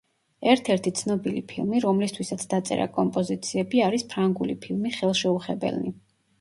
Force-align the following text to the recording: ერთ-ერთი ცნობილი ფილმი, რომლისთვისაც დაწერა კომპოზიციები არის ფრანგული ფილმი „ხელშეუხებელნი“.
ერთ-ერთი 0.53 0.93
ცნობილი 1.01 1.43
ფილმი, 1.51 1.81
რომლისთვისაც 1.83 2.47
დაწერა 2.55 2.89
კომპოზიციები 2.97 3.87
არის 3.91 4.09
ფრანგული 4.15 4.59
ფილმი 4.67 4.99
„ხელშეუხებელნი“. 4.99 5.97